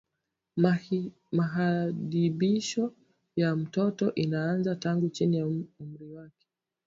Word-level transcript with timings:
Mahadibisho 1.31 2.93
ya 3.35 3.55
mtoto 3.55 4.13
inaanzia 4.15 4.75
tangu 4.75 5.09
chini 5.09 5.37
ya 5.37 5.47
umri 5.79 6.09
wake 6.13 6.47